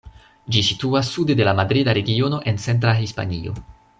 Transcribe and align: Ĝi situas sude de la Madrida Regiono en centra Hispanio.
Ĝi 0.53 0.61
situas 0.67 1.11
sude 1.17 1.35
de 1.41 1.45
la 1.49 1.53
Madrida 1.61 1.95
Regiono 1.99 2.39
en 2.53 2.59
centra 2.65 2.97
Hispanio. 3.05 3.57